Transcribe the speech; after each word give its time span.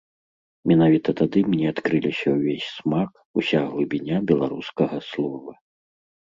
Менавіта 0.69 1.09
тады 1.19 1.39
мне 1.51 1.67
адкрыліся 1.73 2.27
ўвесь 2.37 2.69
смак, 2.77 3.11
уся 3.43 3.59
глыбіня 3.69 4.17
беларускага 4.33 4.97
слова. 5.11 5.51